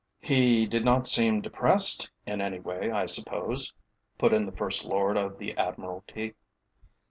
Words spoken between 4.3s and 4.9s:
in the First